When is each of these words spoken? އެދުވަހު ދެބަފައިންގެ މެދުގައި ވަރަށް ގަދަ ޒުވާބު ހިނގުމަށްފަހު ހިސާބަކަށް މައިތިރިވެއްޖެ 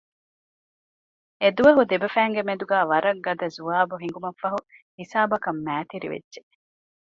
އެދުވަހު 1.41 1.81
ދެބަފައިންގެ 1.91 2.41
މެދުގައި 2.49 2.87
ވަރަށް 2.91 3.21
ގަދަ 3.25 3.47
ޒުވާބު 3.55 3.95
ހިނގުމަށްފަހު 4.03 4.59
ހިސާބަކަށް 4.99 5.61
މައިތިރިވެއްޖެ 5.65 6.41